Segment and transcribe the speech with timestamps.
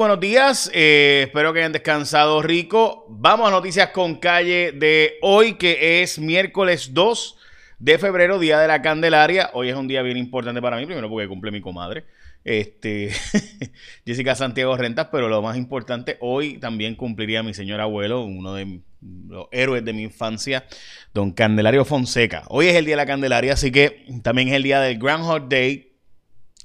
[0.00, 3.04] Buenos días, eh, espero que hayan descansado rico.
[3.10, 7.36] Vamos a noticias con calle de hoy, que es miércoles 2
[7.80, 9.50] de febrero, Día de la Candelaria.
[9.52, 12.06] Hoy es un día bien importante para mí, primero porque cumple mi comadre,
[12.44, 13.10] este,
[14.06, 18.80] Jessica Santiago Rentas, pero lo más importante, hoy también cumpliría mi señor abuelo, uno de
[19.28, 20.64] los héroes de mi infancia,
[21.12, 22.44] don Candelario Fonseca.
[22.48, 25.50] Hoy es el Día de la Candelaria, así que también es el día del Groundhog
[25.50, 25.92] Day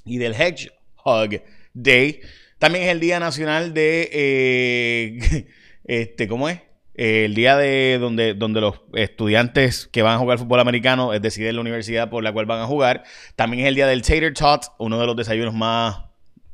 [0.06, 1.42] y del Hedgehog
[1.74, 2.22] Day.
[2.58, 5.46] También es el Día Nacional de, eh,
[5.84, 6.60] este, ¿cómo es?
[6.96, 11.52] el día de donde, donde los estudiantes que van a jugar fútbol americano es decidir
[11.52, 13.04] la universidad por la cual van a jugar.
[13.34, 15.98] También es el día del Tater Tot, uno de los desayunos más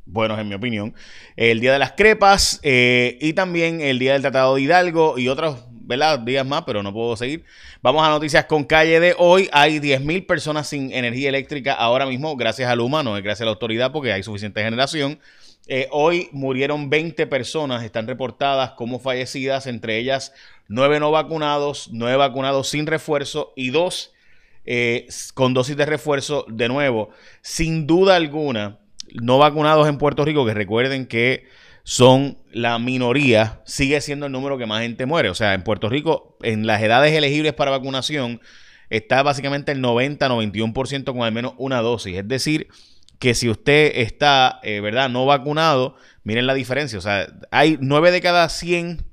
[0.05, 0.93] buenos en mi opinión.
[1.37, 5.29] El día de las crepas eh, y también el día del Tratado de Hidalgo y
[5.29, 6.19] otros ¿verdad?
[6.19, 7.45] días más, pero no puedo seguir.
[7.81, 9.49] Vamos a noticias con calle de hoy.
[9.53, 13.91] Hay 10.000 personas sin energía eléctrica ahora mismo, gracias al humano, gracias a la autoridad,
[13.91, 15.19] porque hay suficiente generación.
[15.67, 20.33] Eh, hoy murieron 20 personas, están reportadas como fallecidas, entre ellas
[20.67, 24.11] 9 no vacunados, 9 vacunados sin refuerzo y 2
[24.65, 26.45] eh, con dosis de refuerzo.
[26.49, 27.09] De nuevo,
[27.41, 28.79] sin duda alguna,
[29.13, 31.45] no vacunados en Puerto Rico, que recuerden que
[31.83, 35.29] son la minoría, sigue siendo el número que más gente muere.
[35.29, 38.41] O sea, en Puerto Rico, en las edades elegibles para vacunación,
[38.89, 42.17] está básicamente el 90-91% con al menos una dosis.
[42.17, 42.67] Es decir,
[43.23, 46.99] que si usted está, eh, ¿verdad?, no vacunado, miren la diferencia.
[46.99, 49.05] O sea, hay 9 de cada 100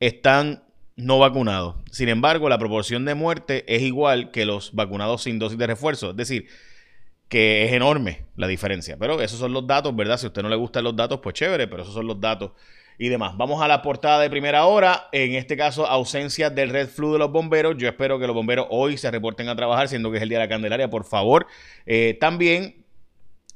[0.00, 0.64] están
[0.96, 1.76] no vacunados.
[1.90, 6.12] Sin embargo, la proporción de muerte es igual que los vacunados sin dosis de refuerzo.
[6.12, 6.46] Es decir,
[7.28, 8.96] que es enorme la diferencia.
[8.98, 10.16] Pero esos son los datos, ¿verdad?
[10.16, 12.52] Si a usted no le gustan los datos, pues chévere, pero esos son los datos
[12.96, 13.36] y demás.
[13.36, 15.10] Vamos a la portada de primera hora.
[15.12, 17.76] En este caso, ausencia del Red Flu de los bomberos.
[17.76, 20.38] Yo espero que los bomberos hoy se reporten a trabajar, siendo que es el día
[20.38, 21.46] de la Candelaria, por favor.
[21.84, 22.81] Eh, también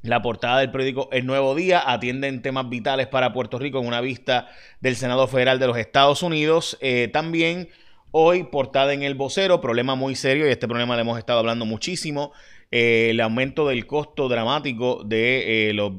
[0.07, 3.87] la portada del periódico El Nuevo Día atiende en temas vitales para Puerto Rico en
[3.87, 4.49] una vista
[4.81, 6.79] del Senado Federal de los Estados Unidos.
[6.81, 7.69] Eh, también
[8.13, 11.65] hoy portada en El Vocero, problema muy serio y este problema le hemos estado hablando
[11.65, 12.33] muchísimo.
[12.71, 15.93] Eh, el aumento del costo dramático de eh, los,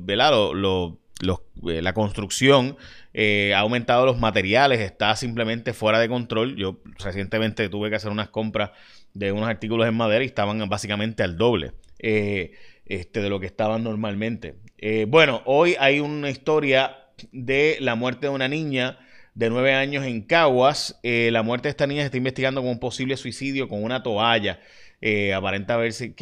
[1.61, 2.77] la construcción
[3.15, 6.55] ha aumentado los materiales, está simplemente fuera de control.
[6.55, 8.71] Yo recientemente tuve que hacer unas compras
[9.13, 13.83] de unos artículos en madera y estaban básicamente al doble este, de lo que estaban
[13.83, 14.55] normalmente.
[14.77, 16.97] Eh, bueno, hoy hay una historia
[17.31, 18.99] de la muerte de una niña
[19.33, 20.99] de nueve años en Caguas.
[21.03, 24.03] Eh, la muerte de esta niña se está investigando como un posible suicidio con una
[24.03, 24.59] toalla.
[25.01, 26.15] Eh, aparenta haberse,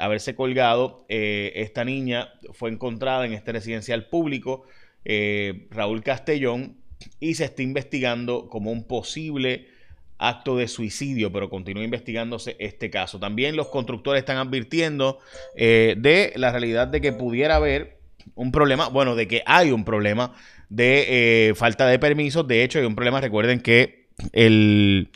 [0.00, 1.04] haberse colgado.
[1.08, 4.64] esta niña fue encontrada en este residencial público,
[5.70, 6.78] Raúl Castellón,
[7.20, 9.68] y se está investigando como un posible
[10.18, 13.18] acto de suicidio, pero continúa investigándose este caso.
[13.18, 15.18] También los constructores están advirtiendo
[15.56, 17.98] eh, de la realidad de que pudiera haber
[18.34, 20.34] un problema, bueno, de que hay un problema
[20.68, 22.46] de eh, falta de permisos.
[22.46, 25.10] De hecho, hay un problema, recuerden que el,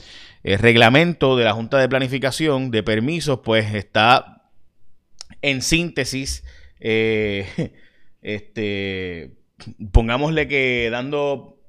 [0.45, 4.51] reglamento de la Junta de Planificación de Permisos, pues está
[5.41, 6.45] en síntesis,
[6.81, 7.73] eh,
[8.23, 9.35] este,
[9.93, 11.62] pongámosle que dando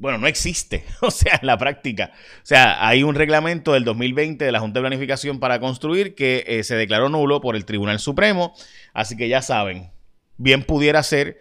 [0.00, 2.12] bueno, no existe, o sea, en la práctica.
[2.42, 6.44] O sea, hay un reglamento del 2020 de la Junta de Planificación para construir que
[6.46, 8.54] eh, se declaró nulo por el Tribunal Supremo,
[8.94, 9.90] así que ya saben,
[10.38, 11.38] bien pudiera ser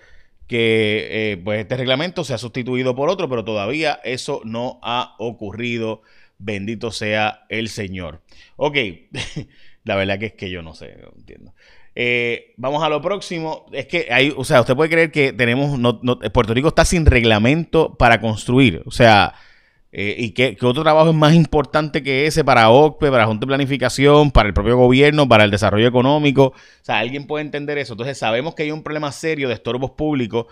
[0.48, 6.02] que eh, pues este reglamento sea sustituido por otro, pero todavía eso no ha ocurrido.
[6.40, 8.22] Bendito sea el Señor.
[8.56, 8.78] Ok,
[9.84, 11.54] la verdad que es que yo no sé, no entiendo.
[12.02, 13.66] Eh, vamos a lo próximo.
[13.74, 15.78] Es que hay, o sea, usted puede creer que tenemos,
[16.32, 18.82] Puerto Rico está sin reglamento para construir.
[18.86, 19.34] O sea,
[19.92, 23.48] eh, y que, otro trabajo es más importante que ese para OCPE, para Junta de
[23.48, 26.54] Planificación, para el propio gobierno, para el desarrollo económico.
[26.54, 27.96] O sea, alguien puede entender eso.
[27.96, 30.46] Entonces sabemos que hay un problema serio de estorbos públicos.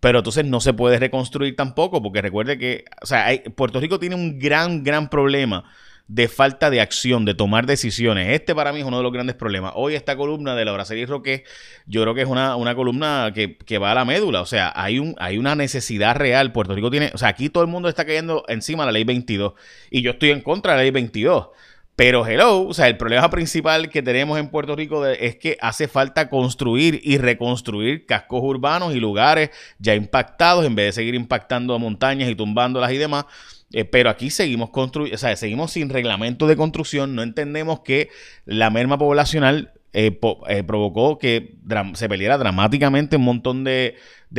[0.00, 4.16] Pero entonces no se puede reconstruir tampoco, porque recuerde que, o sea, Puerto Rico tiene
[4.16, 5.64] un gran, gran problema
[6.12, 8.30] de falta de acción, de tomar decisiones.
[8.30, 9.72] Este para mí es uno de los grandes problemas.
[9.76, 11.44] Hoy esta columna de Laura Celis Roque,
[11.86, 14.40] yo creo que es una, columna que, que, va a la médula.
[14.40, 16.50] O sea, hay, un, hay una necesidad real.
[16.50, 19.04] Puerto Rico tiene, o sea, aquí todo el mundo está cayendo encima de la ley
[19.04, 19.52] 22
[19.92, 21.50] y yo estoy en contra de la ley 22.
[21.94, 25.86] Pero hello, o sea, el problema principal que tenemos en Puerto Rico es que hace
[25.86, 31.72] falta construir y reconstruir cascos urbanos y lugares ya impactados en vez de seguir impactando
[31.72, 33.26] a montañas y tumbándolas y demás.
[33.72, 38.08] Eh, pero aquí seguimos construyendo, o sea, seguimos sin reglamento de construcción, no entendemos que
[38.44, 41.56] la merma poblacional eh, eh, provocó que
[41.94, 43.96] se peleara dramáticamente un montón de,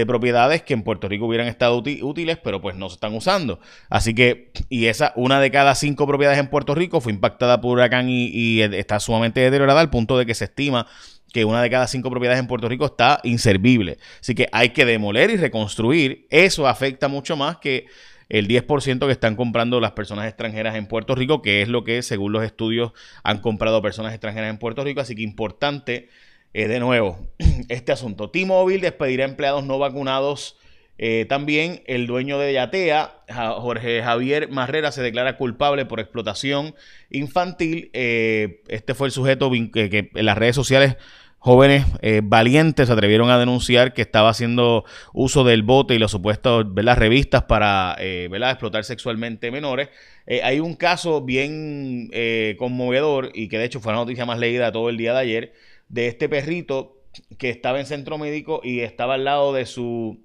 [0.08, 3.60] propiedades que en Puerto Rico hubieran estado útiles, pero pues no se están usando.
[3.90, 7.74] Así que, y esa, una de cada cinco propiedades en Puerto Rico fue impactada por
[7.74, 10.88] huracán y, está sumamente deteriorada al punto de que se estima
[11.34, 13.98] que una de cada cinco propiedades en Puerto Rico está inservible.
[14.22, 16.28] Así que hay que demoler y reconstruir.
[16.30, 17.88] Eso afecta mucho más que
[18.32, 22.02] el 10% que están comprando las personas extranjeras en Puerto Rico, que es lo que
[22.02, 22.94] según los estudios
[23.24, 25.02] han comprado personas extranjeras en Puerto Rico.
[25.02, 26.08] Así que importante,
[26.54, 27.20] eh, de nuevo,
[27.68, 28.30] este asunto.
[28.30, 30.58] T-Mobile despedirá empleados no vacunados.
[30.98, 33.24] Eh, también el dueño de Yatea,
[33.58, 36.74] Jorge Javier Marrera, se declara culpable por explotación
[37.10, 37.90] infantil.
[37.92, 40.96] Eh, este fue el sujeto que en las redes sociales
[41.44, 46.12] jóvenes eh, valientes se atrevieron a denunciar que estaba haciendo uso del bote y los
[46.12, 49.90] supuestos las revistas para eh, explotar sexualmente menores.
[50.28, 54.38] Eh, hay un caso bien eh, conmovedor y que de hecho fue la noticia más
[54.38, 55.54] leída todo el día de ayer
[55.90, 57.02] de este perrito
[57.40, 60.20] que estaba en centro médico y estaba al lado de su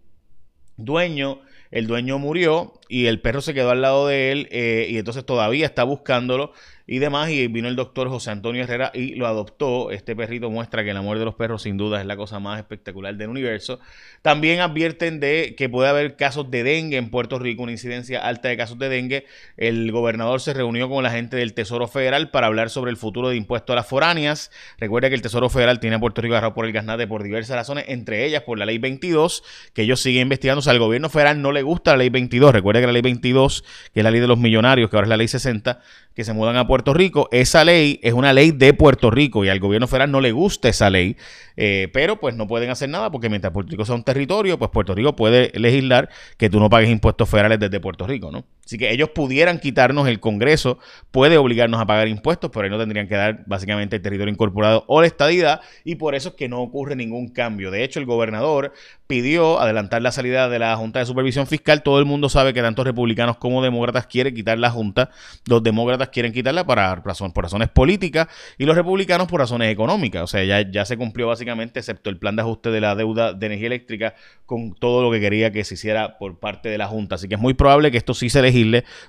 [0.76, 1.40] dueño.
[1.70, 5.66] El dueño murió y el perro se quedó al lado de él y entonces todavía
[5.66, 6.52] está buscándolo
[6.86, 7.30] y demás.
[7.30, 9.90] Y vino el doctor José Antonio Herrera y lo adoptó.
[9.90, 12.58] Este perrito muestra que el amor de los perros sin duda es la cosa más
[12.58, 13.80] espectacular del universo.
[14.22, 18.48] También advierten de que puede haber casos de dengue en Puerto Rico, una incidencia alta
[18.48, 19.26] de casos de dengue.
[19.56, 23.28] El gobernador se reunió con la gente del Tesoro Federal para hablar sobre el futuro
[23.28, 24.50] de impuestos a las foráneas.
[24.78, 27.56] Recuerda que el Tesoro Federal tiene a Puerto Rico agarrado por el gasnate por diversas
[27.56, 29.42] razones, entre ellas por la ley 22,
[29.72, 30.60] que ellos siguen investigando.
[30.60, 32.52] O sea, al gobierno federal no le gusta la ley 22.
[32.52, 35.10] Recuerda que la ley 22, que es la ley de los millonarios, que ahora es
[35.10, 35.80] la ley 60,
[36.14, 39.48] que se mudan a Puerto Rico, esa ley es una ley de Puerto Rico y
[39.48, 41.16] al gobierno federal no le gusta esa ley,
[41.56, 44.70] eh, pero pues no pueden hacer nada porque mientras Puerto Rico sea un territorio, pues
[44.70, 46.08] Puerto Rico puede legislar
[46.38, 48.44] que tú no pagues impuestos federales desde Puerto Rico, ¿no?
[48.66, 50.78] Así que ellos pudieran quitarnos el Congreso,
[51.12, 54.84] puede obligarnos a pagar impuestos, pero ahí no tendrían que dar básicamente el territorio incorporado
[54.88, 57.70] o la estadidad y por eso es que no ocurre ningún cambio.
[57.70, 58.72] De hecho, el gobernador
[59.06, 61.84] pidió adelantar la salida de la Junta de Supervisión Fiscal.
[61.84, 65.10] Todo el mundo sabe que tanto republicanos como demócratas quieren quitar la Junta.
[65.46, 67.02] Los demócratas quieren quitarla para
[67.32, 68.26] por razones políticas
[68.58, 70.22] y los republicanos por razones económicas.
[70.22, 73.32] O sea, ya, ya se cumplió básicamente, excepto el plan de ajuste de la deuda
[73.32, 74.14] de energía eléctrica,
[74.44, 77.14] con todo lo que quería que se hiciera por parte de la Junta.
[77.14, 78.42] Así que es muy probable que esto sí se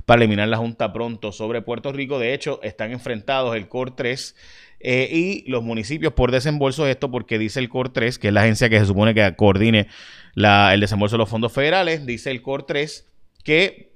[0.06, 2.20] para eliminar la Junta pronto sobre Puerto Rico.
[2.20, 4.36] De hecho, están enfrentados el COR 3
[4.80, 6.88] eh, y los municipios por desembolso.
[6.88, 9.88] Esto porque dice el COR 3, que es la agencia que se supone que coordine
[10.36, 13.08] el desembolso de los fondos federales, dice el COR 3
[13.44, 13.94] que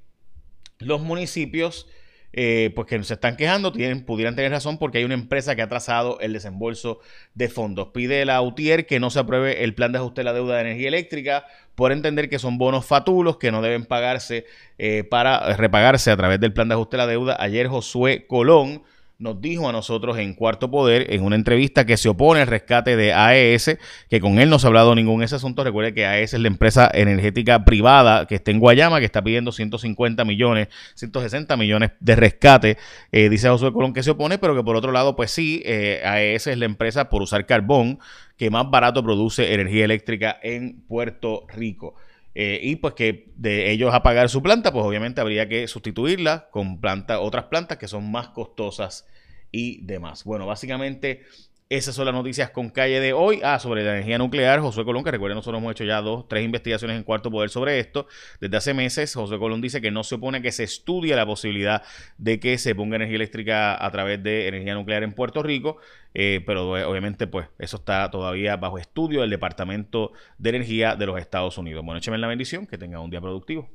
[0.79, 1.87] los municipios
[2.33, 5.61] eh, pues que se están quejando, tienen, pudieran tener razón porque hay una empresa que
[5.61, 6.99] ha trazado el desembolso
[7.33, 7.89] de fondos.
[7.89, 10.61] Pide la UTIER que no se apruebe el plan de ajuste de la deuda de
[10.61, 11.45] energía eléctrica
[11.75, 14.45] por entender que son bonos fatulos que no deben pagarse
[14.77, 17.37] eh, para repagarse a través del plan de ajuste de la deuda.
[17.39, 18.83] Ayer Josué Colón
[19.21, 22.95] nos dijo a nosotros en Cuarto Poder, en una entrevista, que se opone al rescate
[22.95, 23.77] de AES,
[24.09, 25.63] que con él no se ha hablado ningún ese asunto.
[25.63, 29.51] Recuerde que AES es la empresa energética privada que está en Guayama, que está pidiendo
[29.51, 32.77] 150 millones, 160 millones de rescate.
[33.11, 36.01] Eh, dice Josué Colón que se opone, pero que por otro lado, pues sí, eh,
[36.03, 37.99] AES es la empresa por usar carbón
[38.37, 41.93] que más barato produce energía eléctrica en Puerto Rico.
[42.33, 46.79] Eh, y pues que de ellos apagar su planta, pues obviamente habría que sustituirla con
[47.19, 49.05] otras plantas que son más costosas
[49.51, 50.23] y demás.
[50.23, 51.23] Bueno, básicamente
[51.71, 53.39] esas son las noticias con calle de hoy.
[53.45, 56.43] Ah, sobre la energía nuclear, José Colón, que recuerden, nosotros hemos hecho ya dos, tres
[56.43, 58.07] investigaciones en cuarto poder sobre esto.
[58.41, 61.25] Desde hace meses, José Colón dice que no se opone a que se estudie la
[61.25, 61.81] posibilidad
[62.17, 65.77] de que se ponga energía eléctrica a través de energía nuclear en Puerto Rico.
[66.13, 71.05] Eh, pero eh, obviamente, pues, eso está todavía bajo estudio del Departamento de Energía de
[71.05, 71.85] los Estados Unidos.
[71.85, 73.69] Bueno, écheme la bendición, que tenga un día productivo.